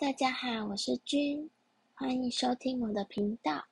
[0.00, 1.48] 大家好，我是君，
[1.92, 3.64] 欢迎收听我的频道。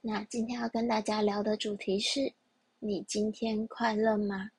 [0.00, 2.32] 那今天要跟大家聊的主题是：
[2.80, 4.50] 你今天快乐吗？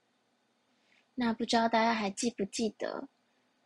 [1.13, 3.09] 那不知道大家还记不记得，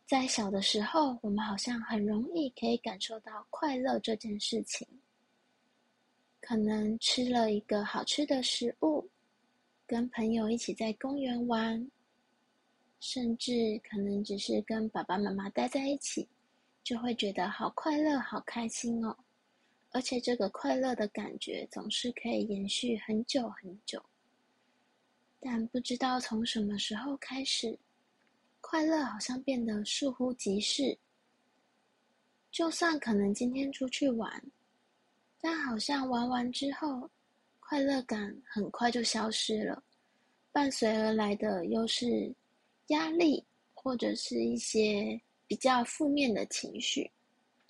[0.04, 4.88] 在小的时候，我们好像很容易可以感受到快乐这件事情。
[6.40, 9.08] 可能吃了一个好吃的食物，
[9.86, 11.88] 跟朋友一起在公园玩，
[12.98, 16.28] 甚至可能只是跟爸爸妈妈待在一起。
[16.88, 19.14] 就会觉得好快乐、好开心哦，
[19.90, 24.02] 而且这个快乐的感觉总是可以延续很久很久。
[25.38, 27.78] 但不知道从什么时候开始，
[28.62, 30.96] 快乐好像变得倏忽即逝。
[32.50, 34.42] 就算可能今天出去玩，
[35.42, 37.10] 但好像玩完之后，
[37.60, 39.82] 快乐感很快就消失了，
[40.52, 42.34] 伴随而来的又是
[42.86, 45.20] 压力或者是一些。
[45.48, 47.10] 比较负面的情绪，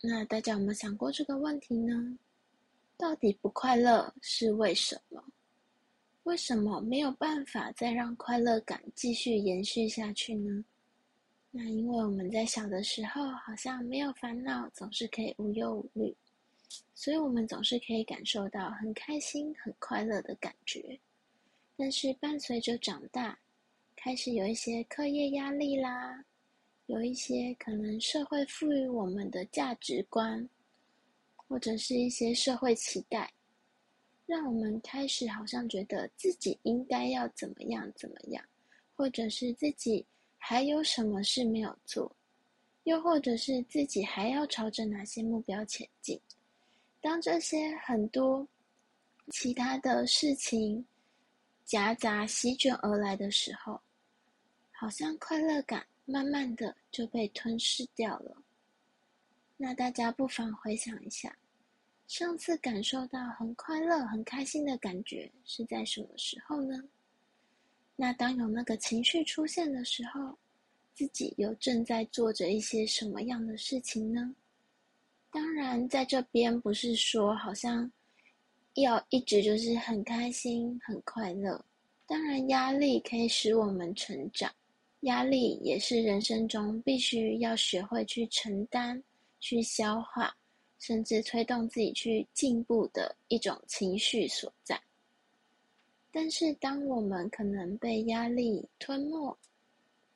[0.03, 2.19] 那大家有没有想过这个问题呢？
[2.97, 5.25] 到底不快乐是为什么？
[6.25, 10.65] 为什么没有办法再让快乐感继续延续下去呢？
[11.53, 16.15] 那因为我们在小的时候好像没有烦恼，总是可以无忧无虑，
[16.95, 20.99] 所以我们总是可以感受到很开心、很快乐的感觉。
[21.77, 23.39] 但是伴随着长大，
[23.95, 26.25] 开始有一些课业压力啦。
[26.89, 30.49] 有一些可能社会赋予我们的价值观，
[31.37, 33.31] 或者是一些社会期待，
[34.25, 38.43] 让我们开始好像觉得自己应该要怎么样怎么样，
[38.97, 40.07] 或者是自己
[40.39, 42.11] 还有什么事没有做，
[42.85, 46.19] 又或者是自己还要朝着哪些目标前进。
[47.03, 48.49] 当这些很多
[49.31, 50.83] 其他的事情
[51.67, 53.79] 夹杂席卷而来的时候，
[54.73, 55.87] 好像快乐感。
[56.11, 58.43] 慢慢的就被吞噬掉了。
[59.59, 61.37] 那大家不妨回想一下，
[62.07, 66.83] 上次感受到很快乐、很开心的感觉是在什么时候呢？
[67.95, 70.39] 那当有那个情绪出现的时候，
[70.95, 74.35] 自己又正在做着一些什么样的事情呢？
[75.31, 77.93] 当然，在这边不是说好像
[78.75, 81.63] 要一直就是很开心、很快乐。
[82.07, 84.51] 当然，压力可以使我们成长。
[85.03, 89.03] 压力也是人生中必须要学会去承担、
[89.39, 90.37] 去消化，
[90.79, 94.81] 甚至推动自己去进步的一种情绪所在。
[96.11, 99.39] 但是，当我们可能被压力吞没，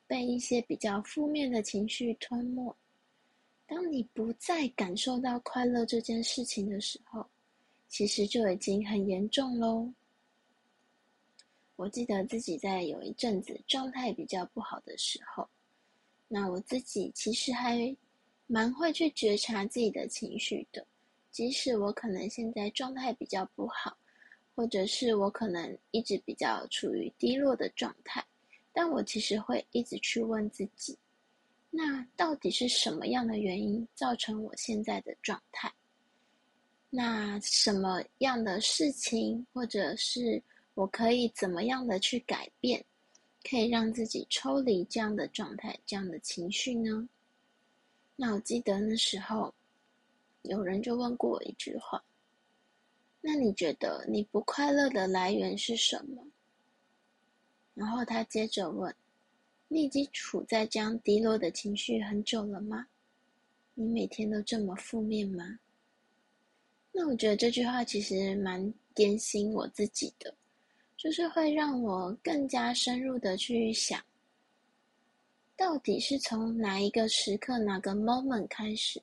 [0.05, 2.75] 被一些比较负面的情绪吞没，
[3.65, 7.25] 当你不再感受到快乐这件事情的时候，
[7.87, 9.89] 其实就已经很严重喽。
[11.75, 15.49] 我记得自己在有一阵子状态比较不好的时候，
[16.27, 17.95] 那我自己其实还
[18.45, 20.85] 蛮会去觉察自己的情绪的。
[21.31, 23.97] 即使我可能现在状态比较不好，
[24.55, 28.23] 或者是我可能一直比较处于低落的状态，
[28.71, 30.95] 但我其实会一直去问自己：
[31.71, 35.73] 那到底是什么样的原因造成我现在的状态？
[36.91, 40.41] 那什么样的事情，或者是？
[40.75, 42.83] 我可以怎么样的去改变，
[43.43, 47.07] 可以让自己抽离这样的状态、这样的情绪呢？
[48.15, 49.53] 那我记得那时候，
[50.43, 52.03] 有人就问过我一句话
[53.21, 56.25] ：“那你觉得你不快乐的来源是什么？”
[57.75, 58.95] 然后他接着问
[59.67, 62.87] ：“你已经处在这样低落的情绪很久了吗？
[63.73, 65.59] 你每天都这么负面吗？”
[66.91, 70.35] 那我觉得这句话其实蛮点醒我自己的。
[71.03, 74.01] 就是会让我更加深入的去想，
[75.57, 79.01] 到底是从哪一个时刻、哪个 moment 开始，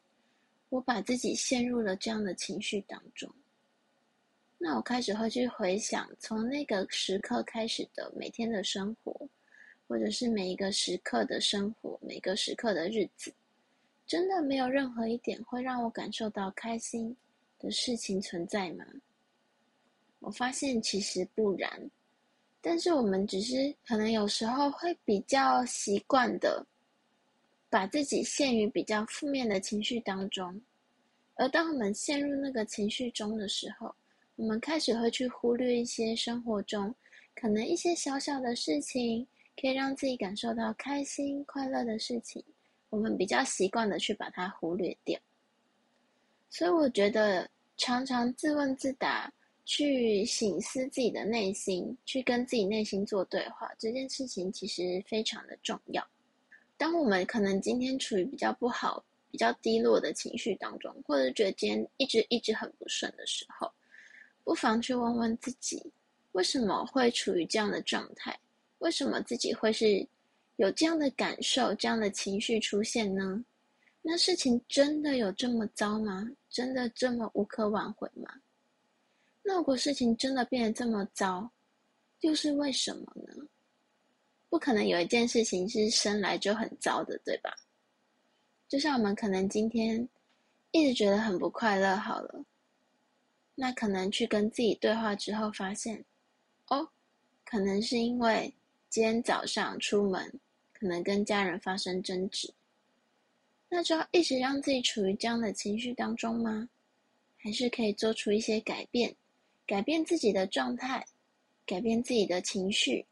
[0.70, 3.30] 我把自己陷入了这样的情绪当中。
[4.56, 9.28] 那我开始会去回想，从那个时刻开始的每天的生活，
[9.86, 13.30] 或者是每一个时刻的生活，每个时刻的日子，
[14.06, 17.14] 真的没有任何一点会让我感受到开心
[17.58, 18.86] 的事情存在吗？
[20.20, 21.90] 我发现其实不然，
[22.60, 26.64] 但是我们只是可能有时候会比较习惯的，
[27.68, 30.60] 把自己陷于比较负面的情绪当中，
[31.36, 33.94] 而当我们陷入那个情绪中的时候，
[34.36, 36.94] 我们开始会去忽略一些生活中
[37.34, 39.26] 可能一些小小的事情，
[39.58, 42.44] 可以让自己感受到开心快乐的事情，
[42.90, 45.18] 我们比较习惯的去把它忽略掉。
[46.50, 49.32] 所以我觉得常常自问自答。
[49.70, 56.04] 去醒思自己的内心，去跟自己内心做对话，这件事情其实非常的重要。
[56.76, 63.70] 当我们可能今天处于比较不好比较低落的情绪当中，或者觉得今天一直一直很不顺的时候，
[64.42, 65.80] 不妨去问问自己，
[66.32, 68.36] 为什么会处于这样的状态？
[68.78, 70.04] 为什么自己会是
[70.56, 73.44] 有这样的感受、这样的情绪出现呢？
[74.02, 76.28] 那事情真的有这么糟吗？
[76.48, 78.34] 真的这么无可挽回吗？
[79.50, 81.50] 那如果事情真的变得这么糟，
[82.20, 83.34] 又是为什么呢？
[84.48, 87.52] 不可能有一件事情是生来就很糟的，对吧？
[88.68, 90.08] 就像我们可能今天
[90.70, 92.44] 一直觉得很不快乐，好了，
[93.56, 96.04] 那可能去跟自己对话之后，发现，
[96.68, 96.88] 哦，
[97.44, 98.54] 可能是因为
[98.88, 100.32] 今天早上出门，
[100.72, 102.54] 可能跟家人发生争执，
[103.68, 106.68] 那就要一直让自己处于这样的情绪当中吗？
[107.36, 109.12] 还是可以做出一些改变，
[109.70, 111.06] 改变自己的状态，
[111.64, 113.06] 改变自己的情绪，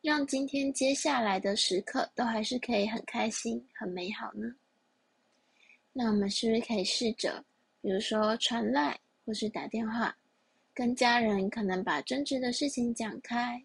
[0.00, 4.54] 让今天接下来的时刻都还是可以很开心、很美好呢？
[5.92, 7.44] 那我们是不是可以试着，
[7.80, 8.96] 比如说传赖
[9.26, 10.16] 或是打电话，
[10.72, 13.60] 跟家人可能把争执的事情讲开，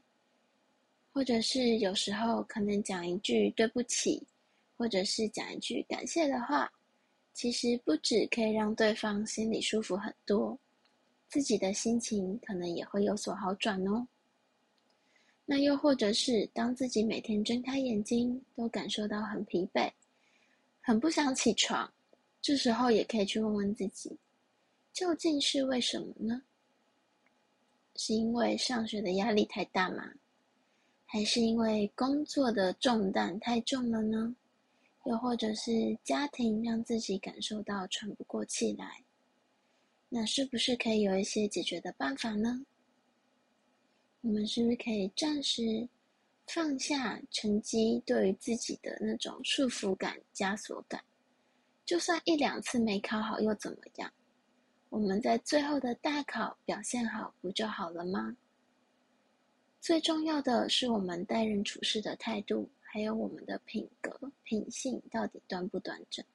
[1.11, 4.25] 或者是有时候可能讲一句对不起，
[4.75, 6.67] 或者是讲一句感谢的话，
[7.31, 10.59] 其实不止可以让对方心里舒服很多，
[11.29, 14.07] 自己的心情可能也会有所好转哦。
[15.45, 19.91] 那又或者是当自己每天睁开眼睛都感受到很疲惫，
[20.81, 21.91] 很不想起床。
[22.41, 24.17] 这时候也可以去问问自己，
[24.93, 26.41] 究竟是为什么呢？
[27.95, 30.03] 是因为上学的压力太大吗？
[31.05, 34.35] 还是因为工作的重担太重了呢？
[35.05, 39.03] 又或者是家庭让自己感受到喘不过气来？
[40.09, 42.65] 那是不是可以有一些解决的办法呢？
[44.21, 45.87] 我们是不是可以暂时
[46.47, 51.03] 放下成绩对于自己的那种束缚感、枷锁感？
[51.85, 54.11] 就算一两次没考好又怎么样？
[54.89, 58.35] 我们在最后的大考表现好不就好了吗？
[59.79, 66.25] 最重要的是我们待人处事的态度，还有我们的品格品性到底端不端正。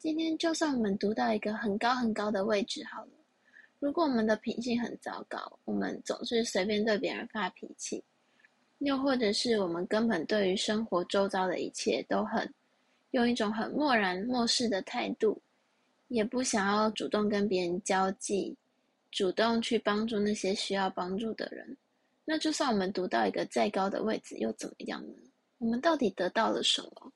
[0.00, 3.10] 今天就算我们读到一个很高很高的位置好了，
[3.78, 8.02] 如果我们的品性很糟糕，我们总是随便对别人发脾气，
[8.78, 12.50] 又或者是我们根本对于生活周遭的一切都很。
[13.10, 15.38] 用一种很漠然漠视的态度，
[16.08, 18.56] 也不想要主动跟别人交际，
[19.10, 21.76] 主动去帮助那些需要帮助的人。
[22.24, 25.12] 那就算我们读到一个再高的位置，又怎么样呢？
[25.58, 27.12] 我们到底得到了什么？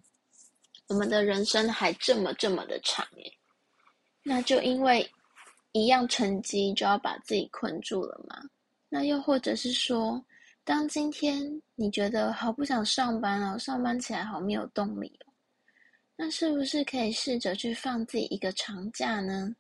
[0.89, 3.33] 我们的人生还这么这么的长耶，
[4.23, 5.11] 那就因为
[5.73, 8.43] 一样成绩就要把自己困住了吗？
[8.89, 10.25] 那又或者是说，
[10.63, 15.33] 当今天你觉得好不想上班哦，上班起来好没有动力哦。
[16.17, 19.55] 那是不是可以试着去放自己一个长假呢？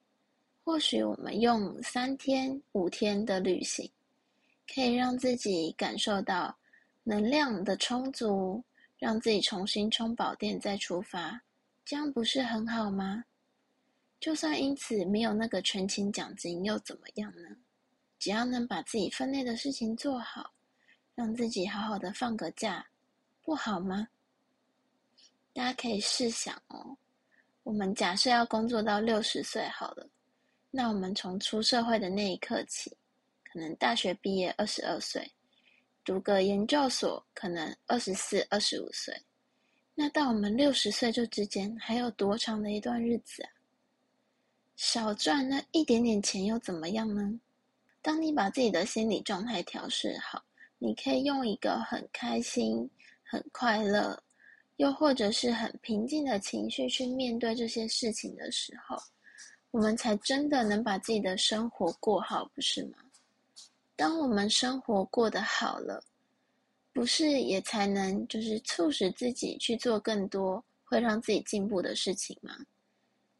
[0.62, 3.90] 或许我们用三天、五天的旅行，
[4.72, 6.56] 可以让自己感受到
[7.02, 8.62] 能量的充足，
[8.98, 11.42] 让自己重新充饱电再出发，
[11.84, 13.24] 这样不是很好吗？
[14.20, 17.56] 就算因此没有那个全勤奖金又怎么样呢？
[18.18, 20.54] 只要能把自己分内的事情做好，
[21.14, 22.86] 让自己好好的放个假，
[23.42, 24.08] 不好吗？
[25.52, 26.96] 大家可以试想哦，
[27.64, 30.08] 我们假设要工作到六十岁好了，
[30.70, 32.96] 那我们从出社会的那一刻起，
[33.44, 35.30] 可能大学毕业二十二岁，
[36.04, 39.18] 读个研究所可能二十四、二十五岁，
[39.94, 43.50] 那到我们六十岁这之间还有多长的一段日子啊？
[44.76, 47.40] 少赚那一点点钱又怎么样呢？
[48.02, 50.44] 当你把自己的心理状态调试好，
[50.78, 52.88] 你可以用一个很开心、
[53.24, 54.22] 很快乐。
[54.78, 58.96] 又或者是很平静的情绪去面对这些事情的时候，
[59.70, 62.98] 我们才真的能把自己的生活过好，不是吗？
[63.96, 66.02] 当我们生活过得好了，
[66.92, 72.56] 不是也才能就是促使自己去做更多会让自己进步的事情吗？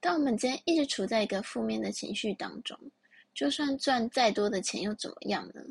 [0.00, 2.78] 当我们今天一直处在一个负面的情绪当中，
[3.34, 5.62] 就算赚再多的钱又怎么样呢？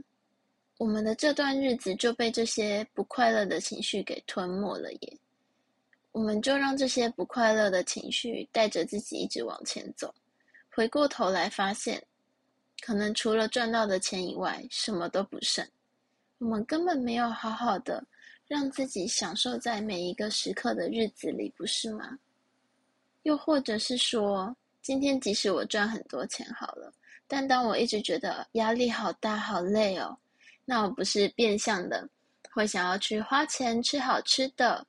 [0.79, 5.17] 我们的这段日子就被这些不快乐的情绪给吞没了耶。
[6.11, 10.13] 我们就让这些不快乐的情绪带着自己一直往前走，
[10.71, 12.03] 回过头来发现，
[12.83, 15.65] 可能除了赚到的钱以外，什么都不剩。
[16.39, 18.03] 我们根本没有好好的
[18.45, 22.19] 让自己享受在每一个时刻的日子里，不是吗？
[23.21, 26.93] 又或者是说，今天即使我赚很多钱好了，
[27.25, 30.17] 但当我一直觉得压力好大、好累哦，
[30.65, 32.05] 那我不是变相的
[32.51, 34.85] 会想要去花钱吃好吃的？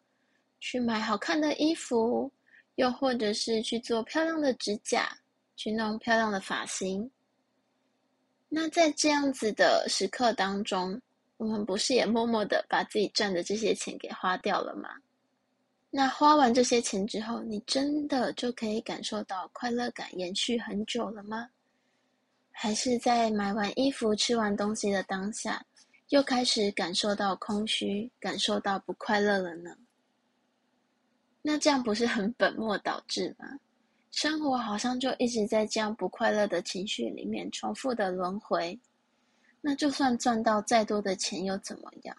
[0.59, 2.29] 去买好看的衣服，
[2.75, 5.17] 又或者是去做漂亮的指甲，
[5.55, 7.09] 去弄漂亮的发型。
[8.56, 11.00] 那在这样子的时刻当中，
[11.38, 14.90] 我们不是也默默的把自己赚的这些钱给花掉了吗？
[15.90, 21.49] 那花完这些钱之后，你真的就可以感受到快乐感延续很久了吗？
[22.52, 25.61] 还是在买完衣服、吃完东西的当下，
[26.11, 29.76] 又开始感受到空虚，感受到不快乐了呢？
[31.42, 33.49] 那这样不是很本末倒置吗？
[34.16, 38.78] 生活好像就一直在这样不快乐的情绪里面重复的轮回。
[39.61, 42.16] 那就算赚到再多的钱又怎么样？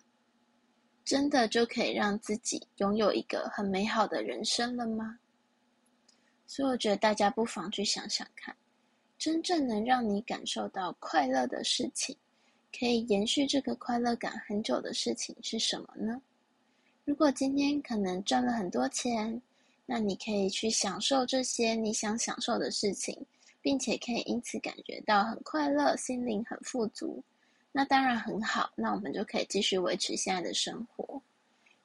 [1.06, 5.18] 真的就可以让自己拥有一个很美好的人生了吗？
[6.46, 8.54] 所以我觉得大家不妨去想想看，
[9.18, 12.14] 真正能让你感受到快乐的事情，
[12.78, 16.22] 可以延续这个快乐感很久的事情是什么呢？
[17.06, 19.42] 如果今天可能赚了很多钱，
[19.86, 23.26] 那你可以去享受这些你想享受的事情，
[23.62, 27.24] 并且可以因此感觉到很快乐，心灵很富足，
[27.72, 28.72] 那当然很好。
[28.76, 31.22] 那我们就可以继续维持现在的生活。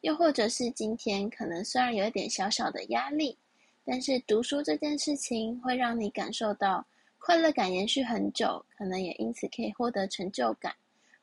[0.00, 3.36] 又或者是今天可能虽然有一点小小的压力，
[3.84, 6.86] 但是读书这件事情会让你感受到
[7.18, 10.74] 快乐感延续很久，可能也因此可以获得成就感，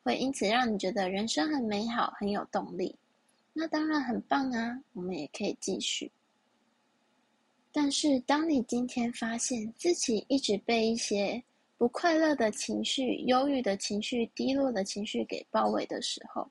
[0.03, 2.95] 会因此让你觉得人生很美好，很有动力。
[3.51, 6.11] 那当然很棒啊，我们也可以继续。
[7.79, 11.39] 但是，当你今天发现自己一直被一些
[11.77, 16.49] 不快乐的情绪、忧郁的情绪、低落的情绪给包围的时候，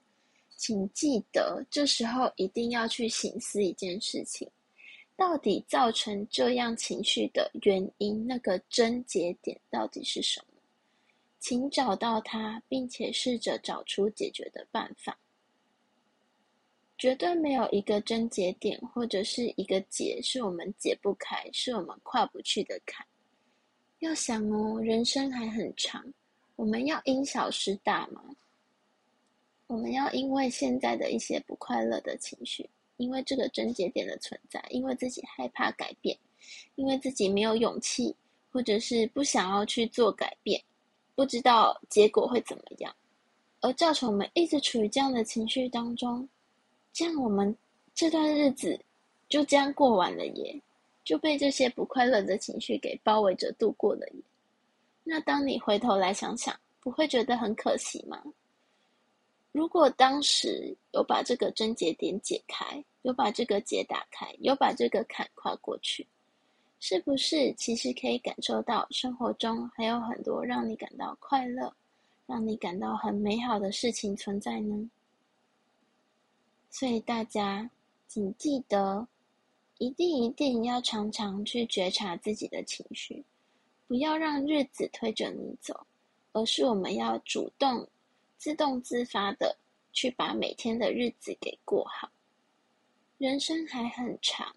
[0.56, 4.48] 请记得，这时候一定要去醒思一件事情：
[5.16, 10.60] 到底造成这样情绪的原因，那个症结点到底是什么？
[11.40, 15.18] 请找到它，并且试着找出解决的办法。
[16.98, 23.06] 绝对没有一个症结点或者是一个结是我们解不开、是我们跨不去的坎。
[23.98, 26.04] 要想哦，人生还很长，
[26.54, 28.22] 我们要因小失大吗？
[29.66, 36.16] 我们要因为现在的一些不快乐的情绪，因为这个症结点的存在，因为自己害怕改变，
[36.76, 38.14] 因为自己没有勇气，
[38.50, 40.62] 或者是不想要去做改变，
[41.14, 42.94] 不知道结果会怎么样，
[43.60, 46.26] 而造成我们一直处于这样的情绪当中。
[46.96, 47.54] 这样，我们
[47.94, 48.80] 这段日子
[49.28, 50.58] 就这样过完了耶，
[51.04, 54.22] 就被这些不快乐的情绪给包围着度过了耶。
[55.04, 58.22] 那当你回头来想想，不会觉得很可惜吗？
[59.52, 66.06] 如果当时有把这个症结点解开，有把这个结打开，有把这个坎跨过去，
[66.80, 71.70] 是不是其实可以感受到生活中还有很多让你感到快乐、
[72.24, 74.90] 让你感到很美好的事情存在呢？
[76.78, 77.70] 所以大家
[78.06, 79.08] 请记得，
[79.78, 83.24] 一定一定要常常去觉察自己的情绪，
[83.88, 85.86] 不要让日子推着你走，
[86.32, 87.88] 而是我们要主动、
[88.36, 89.56] 自动自发的
[89.94, 92.10] 去把每天的日子给过好。
[93.16, 94.54] 人生还很长，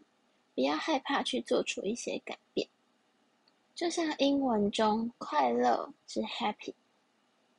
[0.54, 2.68] 不要害怕去做出一些改变。
[3.74, 6.74] 就像英文中，快乐是 happy，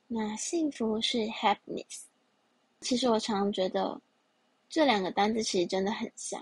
[0.05, 2.03] 那幸福是 happiness。
[2.81, 3.99] 其实我常常觉得。
[4.71, 6.41] 这两个单字其实真的很像，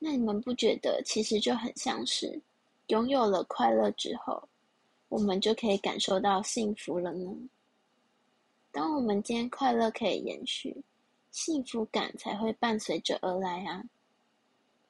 [0.00, 2.42] 那你们不觉得其实就很像是
[2.88, 4.48] 拥有了快乐之后，
[5.08, 7.32] 我们就可以感受到幸福了呢？
[8.72, 10.82] 当我们今天快乐可以延续，
[11.30, 13.84] 幸福感才会伴随着而来啊！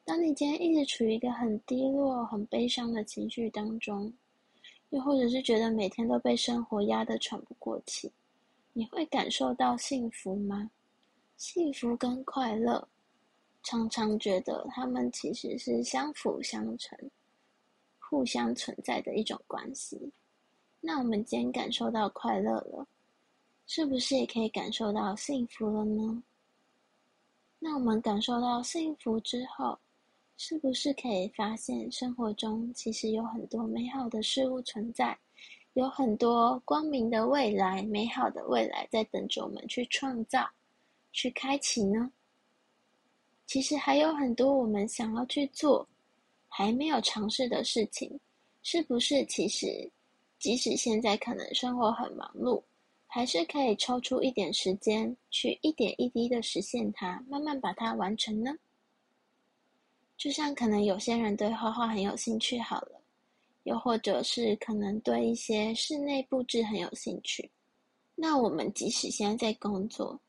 [0.06, 4.10] 当你今天一直处于一个很低落、很悲伤的情绪当中，
[4.88, 8.10] 又或者是觉得每天都被生活压得喘不过气，
[8.72, 10.70] 你会感受到幸福吗？
[11.40, 12.87] 幸福跟快乐，
[13.62, 16.99] 常常觉得他们其实是相辅相成、
[17.99, 20.12] 互相存在的一种关系。
[20.82, 22.87] 那我们今天感受到快乐了，
[23.66, 26.23] 是不是也可以感受到幸福了呢？
[27.59, 29.78] 那我们感受到幸福之后，
[30.37, 35.18] 是不是可以发现生活中其实有很多美好的事物存在，
[35.73, 40.47] 有很多光明的未来、美好的未来在等着我们去创造？
[41.12, 42.11] 去开启呢？
[43.47, 45.88] 其实还有很多我们想要去做，
[46.49, 48.19] 还没有尝试的事情，
[48.62, 49.25] 是不是？
[49.26, 49.90] 其实，
[50.38, 52.62] 即使现在可能生活很忙碌，
[53.07, 58.55] 还是可以抽出一点时间，去一点一滴的实现它，慢慢把它完成呢？
[60.17, 63.00] 就像可能有些人对画画很有兴趣，好了，
[63.64, 67.50] 又或者是可能对一些室内布置很有兴趣，
[68.14, 70.21] 那我们即使现在在工作。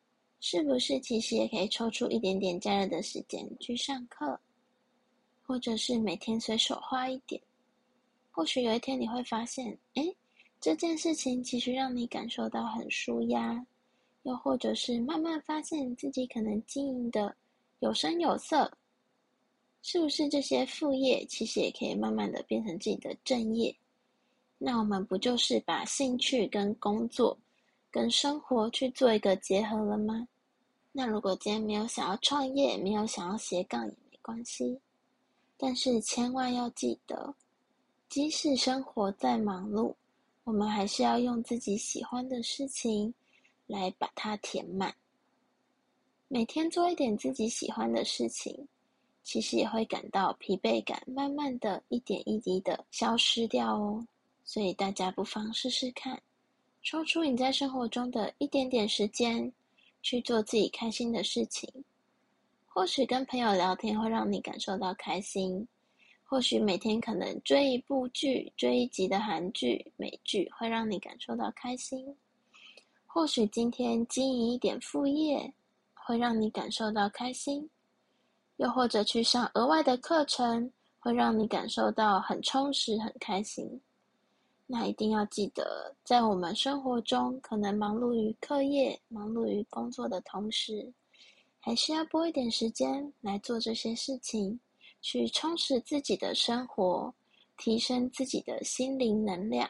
[0.43, 4.37] 是不是其实也可以抽出一点点假日的时间去上课，
[5.43, 7.39] 或者是每天随手画一点。
[8.31, 10.03] 或许有一天你会发现，哎，
[10.59, 13.65] 这件事情其实让你感受到很舒压。
[14.23, 17.35] 又或者是慢慢发现自己可能经营的
[17.79, 18.71] 有声有色，
[19.81, 23.75] 是不是这些副业其实也可以慢慢的变成自己的正业？
[24.59, 27.35] 那我们不就是把兴趣跟工作、
[27.91, 30.27] 跟生活去做一个结合了吗？
[30.91, 34.79] 那如果今天没有想要创业，没有想要斜杠也没关系，
[35.57, 37.35] 但是千万要记得，
[38.09, 39.93] 即使生活再忙碌，
[40.43, 43.13] 我们还是要用自己喜欢的事情。
[43.67, 44.93] 来把它填满。
[46.27, 48.67] 每天做一点自己喜欢的事情，
[49.23, 54.05] 其实也会感到疲惫感，慢慢的一点一滴的消失掉哦。
[54.43, 56.21] 所以大家不妨试试看，
[56.83, 59.51] 抽出你在生活中的一点点时间，
[60.01, 61.71] 去做自己开心的事情。
[62.65, 65.67] 或许跟朋友聊天会让你感受到开心，
[66.23, 72.15] 或许每天可能追一部剧、追一集的韩剧、美剧，会让你感受到开心。
[73.05, 75.53] 或许今天经营一点副业，
[75.93, 77.61] 会让你感受到开心；
[78.55, 83.79] 又或者去上额外的课程，会让你感受到很充实、很开心。
[84.73, 90.93] 那一定要记得，在我们生活中可能忙碌于课业、忙碌于工作的同时，
[91.59, 94.57] 还是要拨一点时间来做这些事情，
[95.01, 97.13] 去充实自己的生活，
[97.57, 99.69] 提升自己的心灵能量。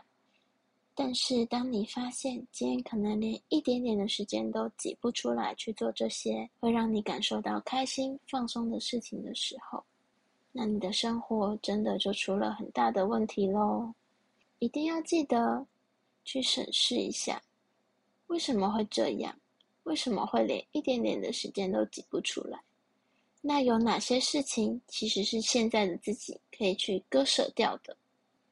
[0.94, 9.84] 但是，当你发现今天可能连一点点的时间都挤不出来去做这些会让你感受到开心、放松的事情的时候，
[10.52, 13.92] 那你的生活真的就出了很大的问题喽！
[14.62, 15.66] 一定要记得
[16.24, 17.42] 去审视一下，
[18.28, 19.38] 为什么会这样？
[19.84, 22.62] 为什么会连一点点的时间都挤不出来？
[23.42, 27.98] 那有哪些事情其实是现在的自己可以去割舍掉的？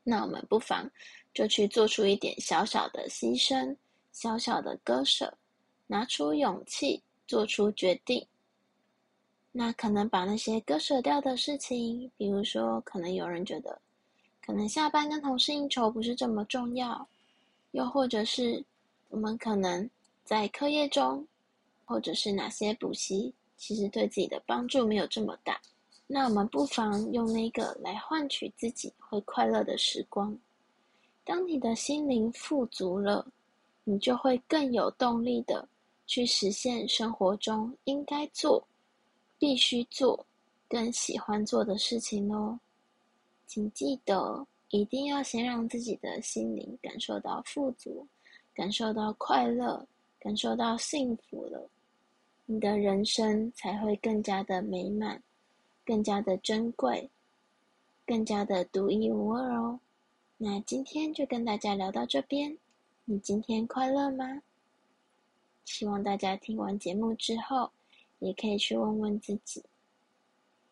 [0.04, 0.92] 那我们不妨。
[1.32, 3.78] 就去做出一点小小的牺牲，
[4.12, 5.32] 小小的割舍，
[5.86, 8.28] 拿出勇气做出决定。
[9.52, 13.80] 那可能把那些割舍掉的事情，比如说，可能有人觉得，
[14.46, 17.08] 可能下班跟同事应酬不是这么重要，
[17.72, 18.64] 又或者是
[19.10, 19.90] 我们可能
[20.24, 21.26] 在课业中，
[21.86, 25.60] 或者是哪些补习，其实对自己的帮助没有这么大。
[26.08, 30.36] 那我们不妨用那个来换取自己会快乐的时光。
[31.24, 33.28] 当你的心灵富足了，
[33.84, 35.68] 你就会更有动力的
[36.08, 38.68] 去实现生活中应该做、
[39.38, 40.26] 必须做、
[40.68, 42.60] 更喜欢做的事情哦。
[43.50, 48.08] 请记得，一定要先让自己的心灵感受到富足，
[48.54, 49.88] 感受到快乐，
[50.20, 51.68] 感受到幸福了，
[52.46, 55.24] 你的人生才会更加的美满，
[55.84, 57.10] 更加的珍贵，
[58.06, 59.80] 更加的独一无二哦。
[60.38, 62.56] 那今天就跟大家聊到这边，
[63.06, 64.44] 你今天快乐吗？
[65.66, 67.72] 希望大家听完节目之后，
[68.20, 69.64] 也可以去问问自己。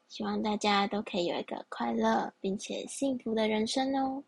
[0.07, 4.23] 希望大家都可以有一个快乐并且幸福的人生哦。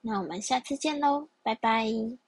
[0.00, 2.21] 那我们下次见喽，拜拜。